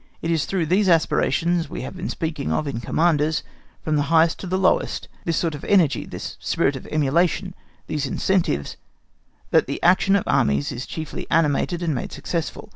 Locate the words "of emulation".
6.75-7.53